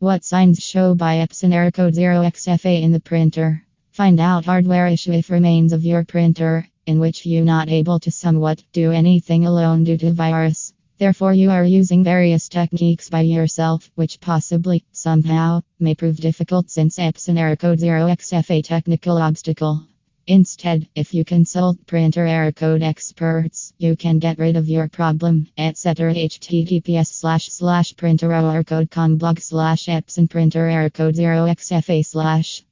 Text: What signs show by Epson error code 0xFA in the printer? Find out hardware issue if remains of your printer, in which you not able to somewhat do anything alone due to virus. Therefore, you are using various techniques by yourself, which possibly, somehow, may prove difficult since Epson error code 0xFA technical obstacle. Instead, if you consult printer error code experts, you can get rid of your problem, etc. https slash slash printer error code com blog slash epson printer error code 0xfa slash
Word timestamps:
What 0.00 0.24
signs 0.24 0.64
show 0.64 0.94
by 0.94 1.16
Epson 1.16 1.52
error 1.52 1.70
code 1.70 1.92
0xFA 1.92 2.80
in 2.80 2.90
the 2.90 3.00
printer? 3.00 3.66
Find 3.90 4.18
out 4.18 4.46
hardware 4.46 4.86
issue 4.86 5.12
if 5.12 5.28
remains 5.28 5.74
of 5.74 5.84
your 5.84 6.04
printer, 6.04 6.66
in 6.86 7.00
which 7.00 7.26
you 7.26 7.44
not 7.44 7.68
able 7.68 8.00
to 8.00 8.10
somewhat 8.10 8.64
do 8.72 8.92
anything 8.92 9.44
alone 9.44 9.84
due 9.84 9.98
to 9.98 10.10
virus. 10.10 10.72
Therefore, 10.96 11.34
you 11.34 11.50
are 11.50 11.66
using 11.66 12.02
various 12.02 12.48
techniques 12.48 13.10
by 13.10 13.20
yourself, 13.20 13.90
which 13.94 14.20
possibly, 14.20 14.84
somehow, 14.90 15.60
may 15.78 15.94
prove 15.94 16.16
difficult 16.16 16.70
since 16.70 16.96
Epson 16.96 17.36
error 17.36 17.56
code 17.56 17.78
0xFA 17.78 18.64
technical 18.64 19.18
obstacle. 19.18 19.86
Instead, 20.26 20.86
if 20.94 21.14
you 21.14 21.24
consult 21.24 21.86
printer 21.86 22.26
error 22.26 22.52
code 22.52 22.82
experts, 22.82 23.72
you 23.78 23.96
can 23.96 24.18
get 24.18 24.38
rid 24.38 24.56
of 24.56 24.68
your 24.68 24.88
problem, 24.88 25.46
etc. 25.56 26.14
https 26.14 27.06
slash 27.06 27.48
slash 27.48 27.96
printer 27.96 28.32
error 28.32 28.62
code 28.62 28.90
com 28.90 29.16
blog 29.16 29.40
slash 29.40 29.86
epson 29.86 30.28
printer 30.28 30.66
error 30.66 30.90
code 30.90 31.14
0xfa 31.14 32.04
slash 32.04 32.62